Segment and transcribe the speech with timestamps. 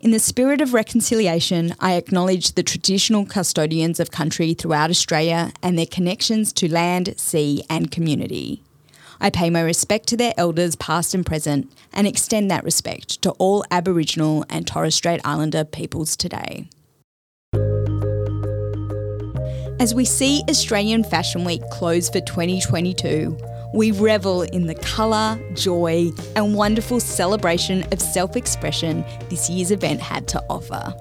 [0.00, 5.76] In the spirit of reconciliation, I acknowledge the traditional custodians of country throughout Australia and
[5.76, 8.62] their connections to land, sea, and community.
[9.20, 13.32] I pay my respect to their elders, past and present, and extend that respect to
[13.32, 16.68] all Aboriginal and Torres Strait Islander peoples today.
[19.80, 23.36] As we see Australian Fashion Week close for 2022,
[23.74, 30.00] we revel in the colour, joy, and wonderful celebration of self expression this year's event
[30.00, 30.94] had to offer.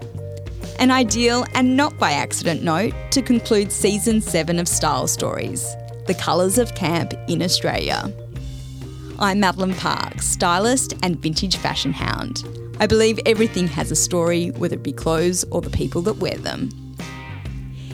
[0.79, 5.75] An ideal and not by accident note to conclude season 7 of Style Stories
[6.05, 8.13] The Colours of Camp in Australia.
[9.17, 12.43] I'm Madeline Parks, stylist and vintage fashion hound.
[12.79, 16.37] I believe everything has a story, whether it be clothes or the people that wear
[16.37, 16.69] them.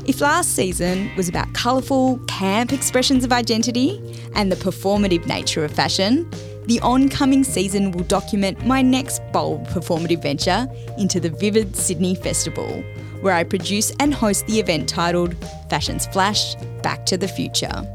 [0.06, 4.02] If last season was about colourful, camp expressions of identity
[4.36, 6.30] and the performative nature of fashion,
[6.66, 10.68] the oncoming season will document my next bold performative venture
[10.98, 12.84] into the Vivid Sydney Festival,
[13.22, 15.38] where I produce and host the event titled
[15.70, 17.88] Fashion's Flash Back to the Future.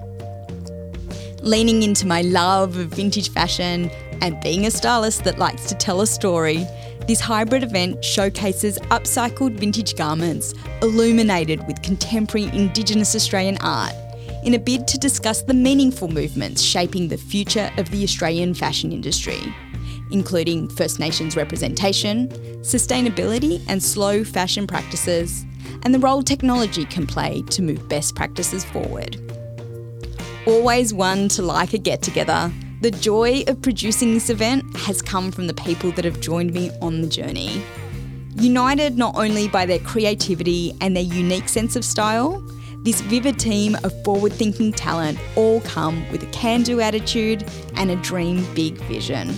[1.42, 3.90] Leaning into my love of vintage fashion
[4.22, 6.66] and being a stylist that likes to tell a story,
[7.08, 13.94] this hybrid event showcases upcycled vintage garments illuminated with contemporary Indigenous Australian art
[14.44, 18.92] in a bid to discuss the meaningful movements shaping the future of the Australian fashion
[18.92, 19.40] industry,
[20.10, 22.28] including First Nations representation,
[22.60, 25.46] sustainability and slow fashion practices,
[25.84, 29.16] and the role technology can play to move best practices forward.
[30.46, 35.32] Always one to like a get together, the joy of producing this event has come
[35.32, 37.60] from the people that have joined me on the journey.
[38.36, 42.40] United not only by their creativity and their unique sense of style,
[42.84, 47.90] this vivid team of forward thinking talent all come with a can do attitude and
[47.90, 49.34] a dream big vision.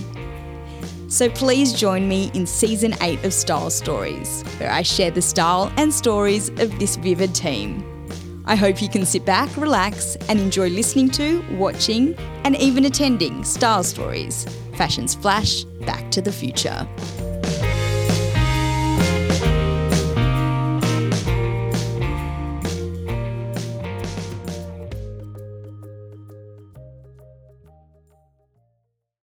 [1.09, 5.73] So please join me in season 8 of Style Stories, where I share the style
[5.77, 7.90] and stories of this vivid team.
[8.45, 13.43] I hope you can sit back, relax, and enjoy listening to, watching, and even attending
[13.43, 16.87] Style Stories Fashion's Flash Back to the Future.